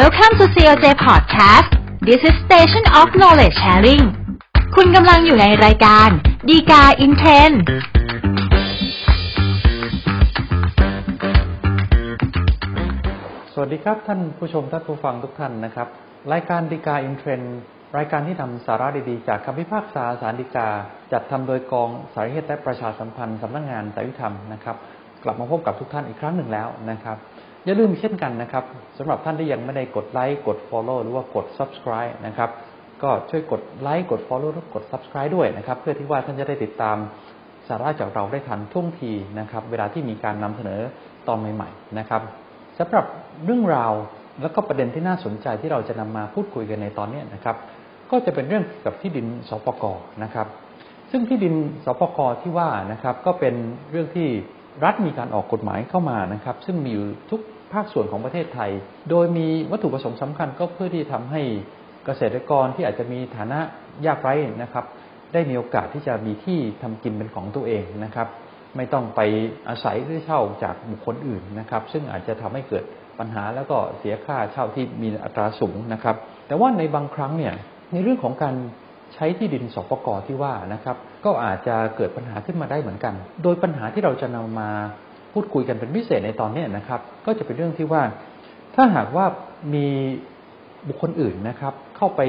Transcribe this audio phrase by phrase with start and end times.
[0.00, 1.70] Welcome to COJ Podcast
[2.08, 4.04] This is Station of Knowledge Sharing
[4.76, 6.08] คุณกำลังอยู่ในรายการ
[6.48, 7.52] ดีกาอินเทรน
[13.52, 15.88] สวัสดีครับท่านผู้ชมท่านผู้ฟังทุกท่านนะครับ
[16.32, 17.40] รายการดีกาอินเทรน
[17.96, 20.68] รายการที่นำสาระดีๆ จากคำพิพากษาสารดีกา
[21.12, 24.76] จัดทำโดยกองสารเหตุและประชาสัมพันธ์สำนักงานสายวิธรรมนะครับ
[25.24, 27.18] กลับมาพบกับทุกท่านอีกครั้งหนึ่งแล้วนะครับ
[27.66, 28.64] อย่าลืมเช่นกันนะครับ
[28.98, 32.50] สำหรับท่านที่ยังไม่ได้กดไลค์กด Follow หรือว่ากด Subscribe นะครับ
[33.02, 36.96] ก็ช่วยกดไลค์กด Follow และกด Subscribe ด้วยนะครับ เพื่อที่ว่าท่านจะได้ติดตาม
[37.68, 40.80] สาระจากเราได้ทันท่วงทีนะครับ เวลาที่มีการนำเสนอ
[41.28, 42.22] ตอนใหม่ ๆ นะครับ
[42.78, 43.06] สำหรับ
[43.44, 43.92] เรื่องราว
[44.42, 47.56] และก็ประเด็นที่น่าสนใจที่เราจะนำมาพูดคุยกันในตอนนี้นะครับ
[48.10, 49.84] ก็จะเป็นเรื่องเกี่ยวกับที่ดินสปก
[50.22, 50.46] นะครับ
[51.10, 51.54] ซึ่งที่ดิน
[51.84, 53.54] สปกที่ว่านะครับ ก็เป็น
[53.90, 54.28] เรื่องที่
[54.84, 57.40] รัฐมีการออกกฎหมายเข้ามานะครับ ซึ่งมีอยู่ทุก
[57.74, 58.70] ภาคส่วนของประเทศไทย
[59.10, 61.42] โดยมีวัตถุประสงค์สำคัญก็เพื่อที่ทำให้
[62.06, 63.60] เกษตรกรที่อาจจะมีฐานะ
[64.06, 64.84] ยากไร้นะครับ
[65.32, 68.28] ได้มีโอกาสที่จะมีที่ทำกินเป็นของตัวเองนะครับ
[68.76, 69.20] ไม่ต้องไป
[69.68, 72.84] อาศัยหรือเช่าจากบุคคลอื่นนะครับ ซึ่งอาจจะทำให้เกิด
[73.18, 77.54] ปัญหาแล้วก็เสียค่าเช่าที่มีอัตราสูงนะครับ แต่ว่าในบางครั้งเนี่ย
[77.92, 78.54] ในเรื่องของการ
[79.14, 84.70] ใช้ที่ดินสปกที่ว่านะครับ ก็อาจจะเกิดปัญหาขึ้นมาได้เหมือนกัน โดยปัญหาที่เราจะนำมา
[85.34, 88.02] พูดคุยกันเป็นพิเศษในตอนนี้นะครับ ก็จะเป็นเรื่องที่ว่า
[88.74, 89.26] ถ้าหากว่า
[89.74, 89.86] มี
[90.88, 92.20] บุคคลอื่นนะครับ เข้าไป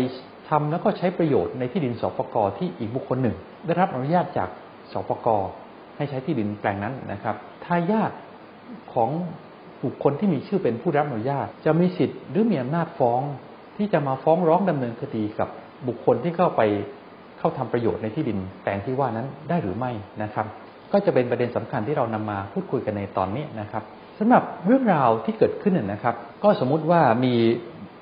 [0.50, 4.50] ทำแล้วก็ใช้ประโยชน์ในที่ดินสปกที่อีกบุคคลหนึ่ง ได้รับอนุญาตจาก
[4.92, 5.28] สปก
[5.96, 8.12] ให้ใช้ที่ดินแปลงนั้นนะครับทายาท
[8.94, 9.10] ของ
[9.84, 13.22] บุคคลที่มีชื่อเป็นผู้รับอนุญาต จะมีสิทธิ์หรือมีอำนาจฟ้อง
[13.78, 15.50] ที่จะมาฟ้องร้องดำเนินคดีกับ
[15.88, 16.62] บุคคลที่เข้าไป
[17.40, 19.92] เข้าทำประโยชน์ในที่ดินแปลงที่ว่านั้นได้หรือไม่
[20.24, 20.46] นะครับ
[20.96, 23.84] ก็จะเป็นประเด็นสำคัญที่เรานำมาพูดคุยกันในตอนนี้นะครับ
[24.20, 27.34] สำหรับเรื่องราวที่เกิดขึ้นนะครับ ก็สมมุติว่ามี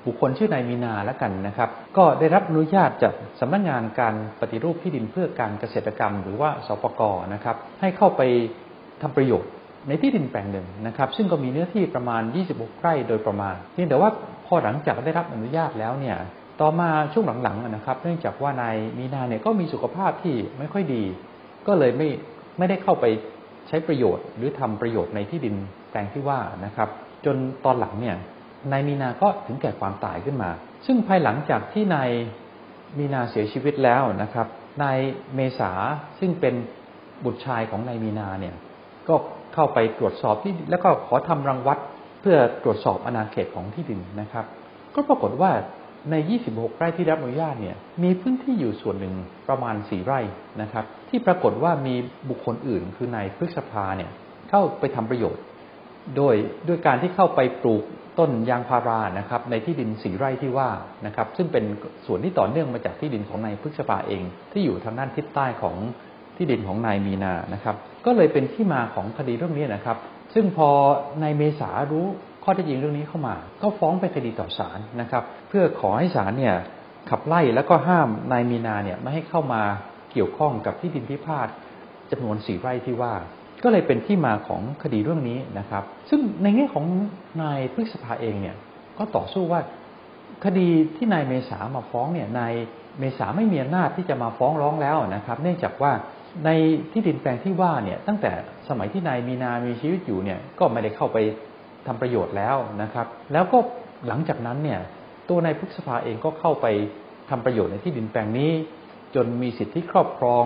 [0.06, 7.02] บุคคลชื่อนายมีนาแล้วกันนะครับ ก็ได้รับอนุญาตจากสำนักงานการปฏิรูปที่ดินเพื่อการเกษตรกรรม หรือว่าสปก
[7.34, 8.22] นะครับ ให้เข้าไป
[9.02, 9.50] ทำประโยชน์
[9.88, 12.22] ในที่ดินแปลงหนึ่งนะครับ ซึ่งก็มีเนื้อที่ประมาณ
[12.52, 14.10] 26 ไร่โดยประมาณเพียงแต่ว่า
[14.46, 16.16] พอหลังจากได้รับอนุญาตแล้วเนี่ย
[16.60, 21.04] ต่อมาช่วงหลังๆนะครับ เนื่องจากว่านายมีนาเนี่ยก็มีสุขภาพที่ไม่ค่อยดี
[21.66, 22.08] ก็เลยไม่
[22.58, 23.04] ไม่ได้เข้าไป
[23.68, 25.54] ใช้ประโยชน์ หรือทำประโยชน์ในที่ดิน
[25.90, 26.88] แปลงที่ว่านะครับ
[27.24, 28.16] จนตอนหลังเนี่ย
[28.72, 30.50] นายมีนาก็ถึงแก่ความตายขึ้นมา
[30.86, 32.10] ซึ่งภายหลังจากที่นาย
[32.98, 34.46] มีนาเสียชีวิตแล้วนะครับ
[34.82, 34.98] นาย
[35.34, 35.72] เมษา
[36.18, 36.54] ซึ่งเป็น
[37.24, 38.54] บุตรชายของนายมีนาเนี่ย
[39.08, 39.14] ก็
[39.54, 41.78] เข้าไปตรวจสอบที่แล้วก็ขอทำรังวัด
[42.20, 44.44] เพื่อตรวจสอบอาณาเขตของที่ดินนะครับ
[44.94, 45.50] ก็ปรากฏว่า
[46.10, 46.14] ใน
[46.46, 49.14] 26 ไร่ที่รับอนุญาตเนี่ย มีพื้นที่อยู่ส่วนหนึ่ง
[49.48, 50.20] ประมาณ 4 ไร่
[50.62, 51.94] นะครับ ที่ปรากฏว่ามี
[52.28, 54.10] บุคคลอื่น คือนายพฤกษภาเนี่ย
[54.50, 55.42] เข้าไปทำประโยชน์
[56.16, 56.34] โดย
[56.68, 57.84] ด้วยการที่เข้าไปปลูก
[58.18, 60.68] ต้นยางพารานะครับ ในที่ดินสีไร่ที่ว่า
[61.06, 61.64] นะครับ ซึ่งเป็น
[62.06, 64.22] ส่วนที่ต่อเนื่องมาจากที่ดินของนายพฤกษภาเอง
[64.52, 65.76] ที่อยู่ทางด้านทิศใต้ของ
[66.36, 67.76] ที่ดินของนายมีนานะครับ
[68.06, 69.98] ก็เลยเป็นที่มาของคดีเรื่องนี้นะครับ
[70.34, 70.68] ซึ่งพอ
[71.22, 72.06] นายเมษารู้
[72.44, 76.56] ข้อเท็จจริงเรื่องนี้เข้ามา ก็ฟ้องไปคดีต่อศาลนะครับ เพื่อขอให้ศาลเนี่ย
[77.10, 79.62] ขับไล่แล้วก็ห้ามนายมีนาเนี่ยไม่ให้เข้ามา
[80.12, 81.48] เกี่ยวข้องกับที่ดินพิพาท
[82.10, 83.14] จำนวนสี่ไร่ที่ว่า
[83.62, 86.84] ก็เลยเป็นที่มาของคดีเรื่องนี้นะครับ ซึ่งในแง่ของ
[87.42, 88.56] นายพฤษภาเองเนี่ย
[88.98, 89.60] ก็ต่อสู้ว่า
[90.44, 92.52] คดีที่นายเมษามาฟ้องเนี่ยนาย
[92.98, 95.92] เมษาไม่มีอำนาจที่จะมาฟ้องร้องแล้วนะครับ เนื่องจากว่า
[96.44, 96.50] ใน
[96.92, 98.32] ที่ดินแปลงที่ว่าเนี่ยตั้งแต่
[98.68, 101.18] สมัยที่นายมีนามีชีวิตอยู่เนี่ยก็ไม่ได้เข้าไป
[101.86, 103.58] ทำประโยชน์แล้วนะครับ แล้วก็
[104.08, 104.80] หลังจากนั้นเนี่ย
[105.28, 106.66] ตัวนายพฤษภาเองก็เข้าไป
[107.30, 108.50] ทำประโยชน์ในที่ดินแปลงนี้
[109.14, 110.44] จนมีสิทธิครอบครอง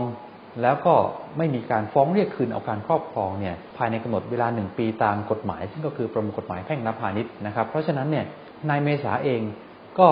[0.62, 0.94] แล้วก็
[1.38, 8.24] ไม่มีการฟ้องเรียกคืนเอาการครอบครองเนี่ยภายในกำหนดเวลาหนึ่งปีตามกฎหมาย ซึ่งก็คือประมวลกฎหมายแพ่งและพาณิชย์นะครับ เพราะฉะนั้นเนี่ย
[8.68, 9.40] นายเมษาเอง
[9.98, 10.08] ก็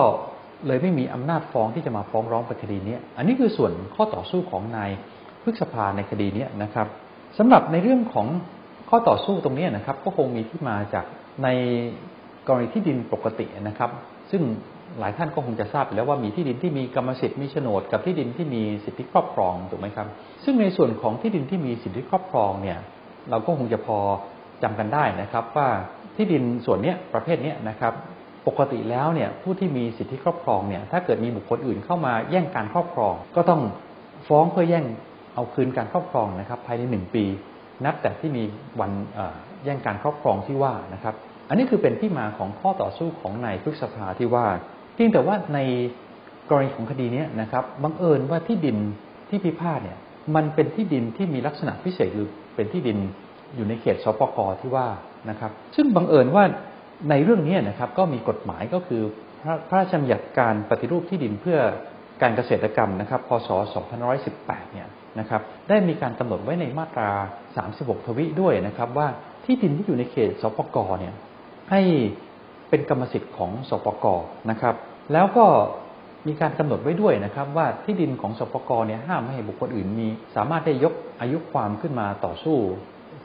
[0.67, 4.89] เลยไม่มีอำนาจฟ้องที่จะมาฟ้องร้องคดีนี้ อันนี้คือส่วนข้อต่อสู้ของนาย
[5.43, 6.87] พฤษภาในคดีนี้นะครับ
[7.37, 8.27] สำหรับในเรื่องของ
[8.89, 11.05] ข้อต่อสู้ตรงนี้นะครับ ก็คงมีที่มาจาก
[11.43, 11.47] ใน
[12.47, 13.91] กรณีที่ดินปกตินะครับ
[14.31, 14.41] ซึ่ง
[14.99, 20.07] หลายท่านก็คงจะทราบไปแล้วว่ามีที่ดินที่มีกรรมสิทธิ์มีโฉนดกับที่ดินที่มีสิทธิครอบครองถูกไหมครับ
[20.43, 22.77] ซึ่งในส่วนของที่ดินที่มีสิทธิครอบครองเนี่ย
[23.29, 23.97] เราก็คงจะพอ
[24.63, 25.67] จำกันได้นะครับ ว่า
[26.15, 27.93] ที่ดินส่วนนี้ประเภทนี้นะครับ
[28.47, 33.61] ปกติแล้วเนี่ยผู้ที่มีสิทธิครอบครองเนี่ยถ้าเกิดมีบุคคลอื่นเข้ามาแย่งการครอบครอง ก็ต้อง
[34.27, 34.85] ฟ้องเพื่อแย่ง
[35.35, 37.25] เอาคืนการครอบครองนะครับ ภายในหนึ่งปี
[37.85, 38.43] นับแต่ที่มี
[38.79, 38.91] วัน
[39.63, 41.15] แย่งการครอบครองที่ว่านะครับ
[41.49, 44.45] อันนี้คือเป็นที่มาของข้อต่อสู้ของนายพฤษภาที่ว่า
[44.93, 45.59] เพียงแต่ว่าใน
[46.49, 48.77] กรณีของคดีนี้นะครับบังเอิญว่าที่ดิน
[49.29, 49.97] ที่พิพาทเนี่ย
[50.35, 52.97] มันเป็นที่ดินที่มีลักษณะพิเศษคือเป็นที่ดิน
[53.55, 54.87] อยู่ในเขตสปกที่ว่า
[55.29, 56.43] นะครับ ซึ่งบังเอิญว่า
[57.09, 59.01] ในเรื่องนี้นะครับก็มีกฎหมายก็คือ
[59.41, 61.59] พระพระราชบัญญัติการปฏิรูปที่ดินเพื่อ
[62.21, 63.49] การเกษตรกรรมนะครับ พศ
[64.11, 64.87] 2518 เนี่ย
[65.19, 67.09] นะครับ ได้มีการกำหนดไว้ในมาตรา
[67.57, 69.07] 36 ทวิด้วยนะครับว่า
[69.45, 71.13] ที่ดินที่อยู่ในเขตสปกเนี่ย
[71.71, 71.81] ให้
[72.69, 74.05] เป็นกรรมสิทธิ์ของสปก
[74.49, 74.75] นะครับ
[75.13, 75.45] แล้วก็
[76.27, 82.57] มีการกำหนดไว้ด้วยนะครับว่าที่ดินของสปกเนี่ยห้ามไม่ให้บุคคลอื่นมี สามารถได้ยกอายุความขึ้นมาต่อสู้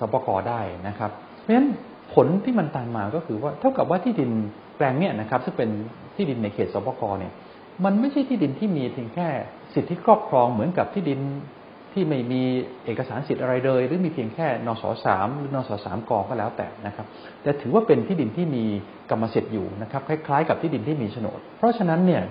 [0.00, 1.10] สปกได้นะครับ
[1.40, 1.68] เพราะฉะนั้น
[2.14, 4.30] ผลที่มันตามมาก็คือว่าเท่ากับว่าที่ดิน
[4.76, 5.70] แปลงเนี่ยนะครับซึ่งเป็น
[6.16, 7.32] ที่ดินในเขตสปกเนี่ย
[7.84, 9.28] มันไม่ใช่ที่ดินที่มีเพียงแค่
[9.74, 11.20] สิทธิครอบครองเหมือนกับที่ดิน
[11.92, 12.42] ที่ไม่มี
[12.84, 17.06] เอกสารสิทธิ์อะไรเลย หรือมีเพียงแค่นสสามหรือนสสามกองก็แล้วแต่นะครับ
[17.42, 18.64] แต่ถือว่าเป็นที่ดินที่มี
[19.10, 22.22] กรรมสิทธิ์อยู่นะครับคล้ายๆ กับที่ดินที่มีโฉนด เพราะฉะนั้นเนี่ย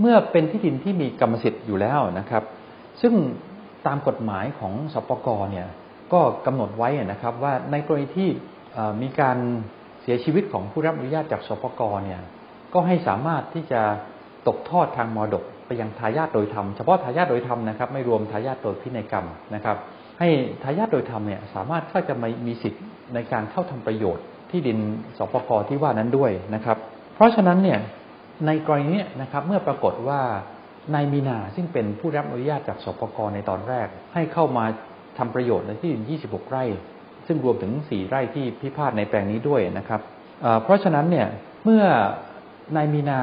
[0.00, 2.42] เมื่อเป็นที่ดินที่มีกรรมสิทธิ์อยู่แล้วนะครับ
[3.02, 3.14] ซึ่ง
[3.86, 5.66] ตามกฎหมายของสปกเนี่ย
[6.12, 8.30] ก็กำหนดไว้นะครับว่าในกรณีที่
[9.02, 9.38] มีการ
[10.02, 12.20] เสียชีวิตของผู้รับอนุญาตจากสปกเนี่ย
[12.74, 13.82] ก็ให้สามารถที่จะ
[14.46, 19.76] ตกทอดทางมรดก ไปยังทายาทโดยธรรมเฉพาะทายาทโดยธรรมนะครับ ไม่รวมทายาทโดยพินัยกรรมนะครับ
[20.18, 20.28] ให้
[20.62, 22.14] ทายาทโดยธรรมเนี่ยสามารถเข้าจะ
[22.46, 22.82] มีสิทธิ์
[23.14, 24.78] ในการเข้าทำประโยชน์ที่ดิน
[25.18, 26.76] สปกที่ว่านั้นด้วยนะครับ
[27.14, 27.78] เพราะฉะนั้นเนี่ย
[28.46, 30.20] ในกรณีนี้นะครับเมื่อปรากฏว่า
[30.94, 34.64] นายมีนาซึ่งเป็นผู้รับอนุญาตจากสปกในตอนแรก ให้เข้ามา
[35.18, 36.64] ทำประโยชน์ในที่ดิน 26 ไร่
[37.26, 40.00] ซึ่งรวมถึง 4 ไร่ที่พิพาทในแปลงนี้ด้วยนะครับ
[40.62, 41.26] เพราะฉะนั้นเนี่ย
[41.64, 41.82] เมื่อ
[42.76, 43.20] นายมีนา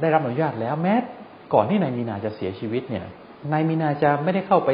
[0.00, 0.94] ได้รับอนุญาตแล้วแม้
[1.54, 3.04] ก่อนที่นายมีนาจะเสียชีวิตเนี่ย
[3.52, 4.70] นายมีนาจะไม่ได้เข้าไป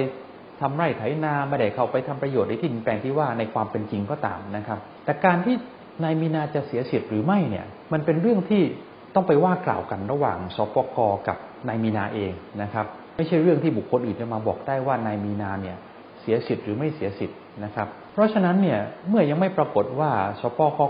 [0.60, 5.56] ทำไร่ไถนาไม่ได้เข้าไปทำประโยชน์ในที่ดินแปลงที่ว่าในความเป็นจริงก็ตามนะครับ แต่การที่
[6.02, 8.62] นายมีนาจะเสียสิทธิ์หรือไม่เนี่ย มันเป็นเรื่องที่
[9.14, 10.98] ต้องไปว่ากล่าวกันระหว่างสปก
[11.28, 11.36] กับ
[11.68, 12.32] นายมีนาเอง
[12.62, 12.86] นะครับ
[13.16, 15.76] ไม่ใช่เรื่องที่บุคคลอื่นจะมาบอกได้ว่านายมีนาเนี่ย
[16.20, 18.78] เสียสิทธิ์หรือไม่เสียสิทธิ์นะครับ เพราะฉะนั้นเนี่ย
[19.08, 20.10] เมื่อยังไม่ปรากฏว่า
[20.40, 20.86] สปกเขา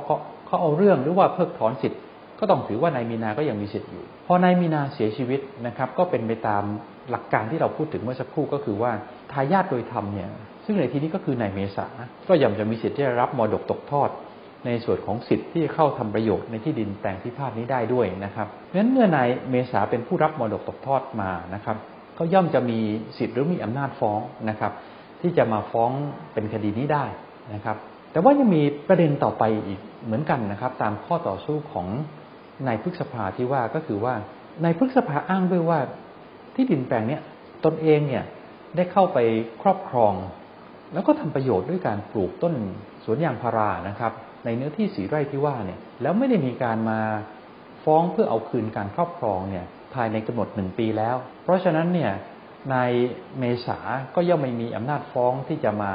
[0.47, 2.01] เขาเอาเรื่องหรือว่าเพิกถอนสิทธิ์
[2.43, 6.63] ก็ต้องถือว่านายมีนาก็ยังมีสิทธิ์อยู่ พอนายมีนาเสียชีวิตนะครับ ก็เป็นไปตาม
[7.11, 8.93] หลักการที่เราพูดถึงเมื่อสักครู่ก็คือว่า
[9.33, 10.31] ทายาทโดยธรรมเนี่ย
[10.65, 11.87] ซึ่งในที่นี้ก็คือนายเมษา
[12.29, 14.11] ก็ย่อมจะมีสิทธิ์ที่จะรับมรดกตกทอด
[14.67, 21.77] ในส่วนของสิทธิ์ที่จะเข้าทำประโยชน์ในที่ดินแปลงพิพาทนี้ได้ด้วยนะครับเพราะฉะนั้นเมื่อนายเมษาเป็นผู้รับมรดกตกทอดมานะครับ
[22.19, 22.79] ก็ย่อมจะมี
[23.19, 24.73] สิทธิ์หรือมีอำนาจฟ้องนะครับ
[25.21, 25.91] ที่จะมาฟ้อง
[26.33, 27.05] เป็นคดีนี้ได้
[27.55, 27.77] นะครับ
[28.13, 31.89] แต่ว่ายังมีประเด็นต่อไปอีกเหมือนกันนะครับ ตามข้อต่อสู้ของ
[32.67, 34.15] ในพฤกษภาที่ว่าก็คือว่า
[34.63, 35.79] ในพฤกษภาอ้างด้วยว่า
[36.55, 37.19] ที่ดินแปลงนี้
[37.65, 38.25] ตนเองเนี่ย
[38.77, 39.19] ได้เข้าไป
[39.63, 40.15] ครอบครอง
[40.93, 42.55] แล้วก็ทำประโยชน์ด้วยการปลูกต้น
[43.05, 44.13] สวนยางพารานะครับ
[44.45, 47.01] ในเนื้อที่สีไร่ที่ว่าเนี่ยแล้วไม่ได้มีการมา
[47.85, 49.65] ฟ้องเพื่อเอาคืนการครอบครองเนี่ย
[49.95, 52.13] ภายในกำหนดหนึ่งปีแล้ว เพราะฉะนั้นเนี่ย
[52.73, 52.77] ใน
[53.39, 53.79] เมษา
[54.15, 55.91] ก็ย่อมไม่มีอำนาจฟ้องที่จะมา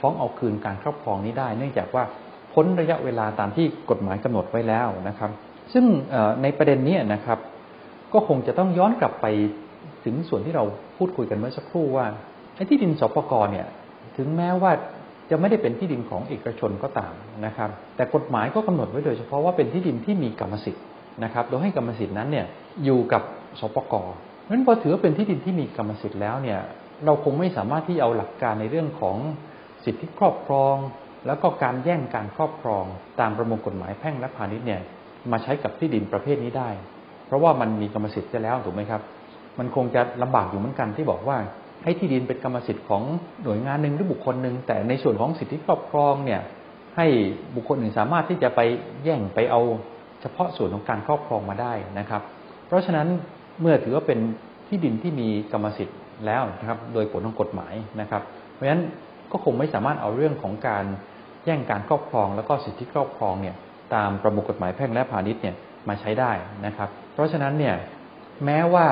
[0.00, 2.04] ฟ้องเอาคืนการครอบครองนี้ได้ เนื่องจากว่า
[2.52, 5.30] พ้นระยะเวลาตามที่กฎหมายกำหนดไว้แล้วนะครับ
[5.72, 5.84] ซึ่ง
[6.42, 7.38] ในประเด็นนี้นะครับ
[8.12, 9.26] ก็คงจะต้องย้อนกลับไป
[10.04, 10.64] ถึงส่วนที่เรา
[10.96, 12.06] พูดคุยกันเมื่อสักครู่ว่า
[12.54, 13.66] ไอ้ที่ดินสปกรเนี่ย
[14.16, 14.72] ถึงแม้ว่า
[15.30, 17.12] จะไม่ได้เป็นที่ดินของเอกชนก็ตาม
[17.46, 20.84] นะครับ แต่กฎหมายก็กำหนดไว้โดยเฉพาะว่าเป็นที่ดินที่มีกรรมสิทธิ์
[21.24, 22.46] นะครับโดยให้กรรมสิทธิ์นั้นเนี่ย
[22.84, 23.22] อยู่กับ
[23.60, 24.08] สปกร
[24.50, 26.60] นั้นพอถือว่าเป็นที่ดินที่มีกรรมสิทธิ์แล้วเนี่ย
[27.04, 29.16] เราคงไม่สามารถที่เอาหลักการในเรื่องของ
[29.84, 30.76] สิทธิครอบครอง
[31.26, 32.84] แล้วก็การแย่งการครอบครอง
[33.20, 34.80] ตามประมวลกฎหมายแพ่งและพาณิชย์เนี่ย
[35.30, 36.68] มาใช้กับที่ดินประเภทนี้ได้
[37.26, 39.02] เพราะว่ามันมีกรรมสิทธิ์ไปแล้วถูกไหมครับ
[39.58, 41.36] มันคงจะลำบากอยู่เหมือนกันที่บอกว่า
[41.82, 43.02] ให้ที่ดินเป็นกรรมสิทธิ์ของ
[43.44, 46.40] หน่วยงานหนึ่งหรือบุคคลหนึ่งแต่ในส่วนของสิทธิครอบครองเนี่ย
[46.96, 47.06] ให้
[47.54, 48.60] บุคคลอื่นสามารถที่จะไป
[49.04, 49.60] แย่งไปเอา
[50.20, 52.22] เฉพาะส่วนของการครอบครองมาได้นะครับ
[52.66, 53.08] เพราะฉะนั้น
[53.60, 54.18] เมื่อถือว่าเป็น
[54.68, 58.82] ที่ดินที่มีกรรมสิทธิ์แล้วนะครับ โดยผลของกฎหมายนะครับ เพราะฉะนั้น
[59.32, 60.84] ก็คงไม่สามารถเอาเรื่องของการ
[61.44, 63.56] แย่งการครอบครอง แล้วก็สิทธิครอบครองเนี่ย
[63.94, 65.56] ตามประมวลกฎหมายแพ่งและพาณิชย์เนี่ย
[65.88, 66.32] มาใช้ได้
[66.66, 67.74] นะครับ เพราะฉะนั้นเนี่ย
[68.44, 68.86] แม้ว่า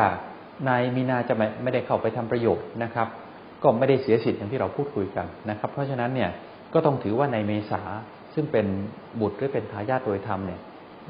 [0.69, 3.09] นายมีนาจะไม่ไม่ได้เข้าไปทำประโยชน์นะครับ
[3.63, 6.31] ก็ไม่ได้เสียสิทธิ์อย่างที่เราพูดคุยกันนะครับ เพราะฉะนั้นเนี่ย
[6.75, 7.83] ก็ต้องถือว่าในเมษา
[8.35, 8.67] ซึ่งเป็น
[9.21, 10.61] บุตรหรือเป็นทายาทโดยธรรมเนี่ย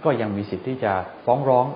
[0.05, 0.93] ก็ยังมีสิทธิ์ที่จะ
[1.25, 1.67] ฟ้องร้อง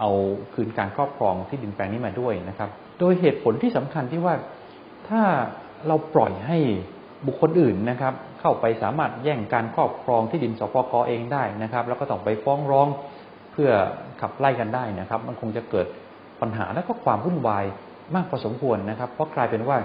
[0.00, 0.10] เอา
[0.54, 4.34] คืนการครอบครองที่ดินแปลงนี้มาด้วยนะครับ โดยเหตุผลที่สำคัญที่ว่า
[5.08, 5.22] ถ้า
[5.86, 6.58] เราปล่อยให้
[7.26, 12.88] บุคคลอื่นนะครับ เข้าไปสามารถแย่งการครอบครองที่ดินสปกเองได้นะครับ แล้วก็ต้องไปฟ้องร้อง
[13.52, 13.70] เพื่อ
[14.20, 15.86] ขับไล่กันได้นะครับ มันคงจะเกิด
[16.40, 17.64] ปัญหาและก็ความวุ่นวาย
[18.14, 19.78] มากพอสมควรนะครับ เพราะกลายเป็นว่า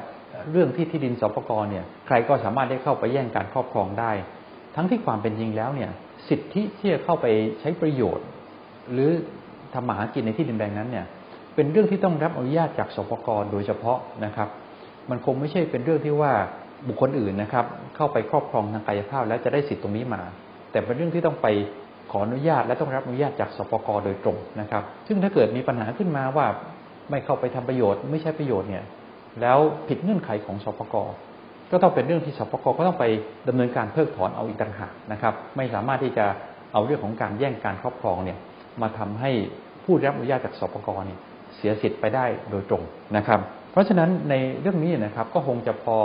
[0.51, 4.11] เรื่องที่ที่ดินสปกเนี่ยใครก็สามารถได้เข้าไปแย่งการครอบครองได้
[4.75, 5.91] ทั้งที่ความเป็นจริงแล้วเนี่ย
[6.29, 7.25] สิทธิที่จะเข้าไป
[7.59, 8.25] ใช้ประโยชน์
[8.91, 9.09] หรือ
[9.73, 11.05] ทำมาหากินในที่ดินแดงนั้นเนี่ย
[11.55, 14.49] เป็นเรื่องที่ต้องรับอนุญาตจากสปกโดยเฉพาะนะครับ
[15.09, 16.31] มันคงไม่ใช่เป็นเรื่องที่ว่า
[16.87, 17.65] บุคคลอื่นนะครับ
[17.97, 20.21] เข้าไปครอบครองทางกายภาพ แล้วจะได้สิทธิ์ตรงนี้มา
[20.71, 21.47] แต่เป็นเรื่องที่ต้องไป
[22.11, 26.45] ขออนุญาตและต้องรับอนุญาตจากสปกโดยตรงนะครับ ซึ่งถ้าเกิดมีปัญหาขึ้นมาว่า
[27.09, 28.83] ไม่เข้าไปทำประโยชน์ ไม่ใช่ประโยชน์เนี่ย
[29.41, 30.95] แล้วผิดเงื่อนไขของสปก
[31.71, 33.05] ก็ต้องเป็นเรื่องที่สปกก็ต้องไป
[33.47, 36.25] ดำเนินการเพิกถอนเอาอีกต่างหากนะครับ ไม่สามารถที่จะ
[36.73, 38.37] เอาเรื่องของการแย่งการครอบครองเนี่ย
[38.81, 39.31] มาทำให้
[39.83, 41.19] ผู้รับอนุญาตจากสปกเนี่ย
[41.55, 42.83] เสียสิทธิ์ไปได้โดยตรง
[43.17, 43.39] นะครับ
[43.71, 45.97] เพราะฉะนั้นในเรื่องนี้นะครับก็คงจะพอ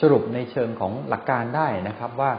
[0.00, 2.32] สรุปในเชิงของหลักการได้นะครับว่า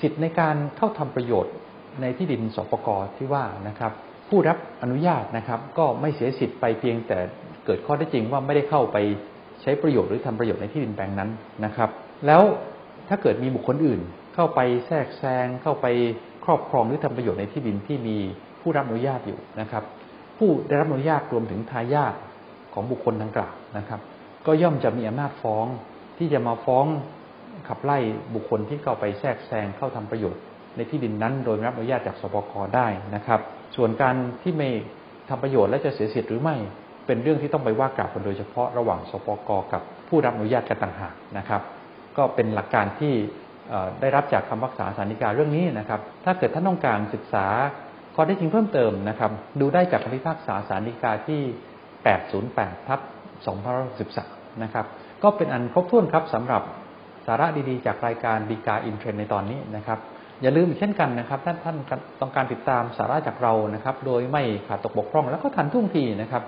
[0.00, 1.54] สิทธิ์ในการเข้าทำประโยชน์
[2.00, 3.92] ในที่ดินสปกที่ว่านะครับ
[4.28, 7.18] ผู้รับอนุญาตนะครับ ก็ไม่เสียสิทธิ์ไปเพียงแต่
[7.64, 8.96] เกิดข้อได้จริงว่าไม่ได้เข้าไป
[9.62, 11.30] ใช้ประโยชน์หรือทำประโยชน์ในที่ดินแปลงนั้น
[11.64, 11.90] นะครับ
[12.26, 12.42] แล้ว
[13.08, 14.00] ถ้าเกิดมีบุคคลอื่น
[14.34, 15.86] เข้าไปแทรกแซงเข้าไป
[16.44, 18.16] ครอบครองหรือทำประโยชน์ในที่ดินที่มี
[18.60, 19.84] ผู้รับอนุญาตอยู่นะครับ
[20.38, 22.14] ผู้ได้รับอนุญาตรวมถึงทายาท
[22.74, 24.00] ของบุคคลดังกล่าวนะครับ
[24.46, 25.66] ก็ย่อมจะมีอำนาจฟ้อง
[26.18, 26.86] ที่จะมาฟ้อง
[27.68, 27.98] ขับไล่
[28.34, 30.42] บุคคลที่เข้าไปแทรกแซงเข้าทำประโยชน์
[30.76, 33.40] ในที่ดินนั้น โดยรับอนุญาตจากสปกได้นะครับ
[33.76, 34.68] ส่วนการที่ไม่
[35.28, 36.56] ทำประโยชน์และจะเสียสิทธิ์หรือไม่
[37.06, 41.62] เป็นเรื่องที่ต้องไปว่ากล่าวกันโดยเฉพาะระหว่างสปกกับผู้รับอนุญาตกันต่างหากนะครับ
[42.16, 43.14] ก็เป็นหลักการที่
[44.00, 47.46] ได้รับจากคำพักษาสาริกาเรื่องนี้นะครับ ถ้าเกิดท่านต้องการศึกษา
[48.14, 51.40] ข้อได้จริงเพิ่มเติมนะครับ ดูได้จากคำพิพากษาสาริกาที่
[52.14, 53.00] 808ทับ
[53.80, 54.86] 2513นะครับ
[55.22, 56.62] ก็เป็นอันครบถ้วนครับสำหรับ
[57.26, 59.98] สาระดีๆ จากรายการดีกาอินเทรนในตอนนี้นะครับ
[60.42, 61.76] อย่าลืมเช่นกันนะครับท่านท่าน
[62.20, 66.42] ต้องการติดตามสาระจากเรานะครับ โดยไม่ขาดตกบกพร่องแล้วก็ทันท่วงทีนะครับ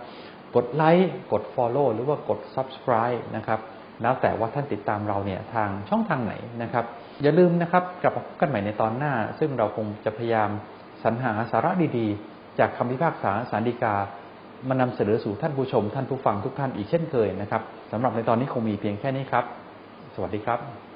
[0.56, 3.60] กดไลค์กด Follow หรือว่ากด Subscribe นะครับ
[4.02, 6.84] แล้วแต่ว่าท่านติดตามเราเนี่ยทางช่องทางไหนนะครับ
[7.22, 10.50] อย่าลืมนะครับกลับมาพบกันใหม่ในตอนหน้า ซึ่งเราคงจะพยายาม
[11.02, 13.94] สรรหาสาระดีๆ จากคำพิพากษาสารดีกา
[14.68, 17.62] มานำเสนอสู่ท่านผู้ชม ท่านผู้ฟังทุกท่านอีกเช่นเคยนะครับ
[17.92, 19.44] สำหรับในตอนนี้คงมีเพียงแค่นี้ครับ
[20.14, 20.89] สวัสดีครับ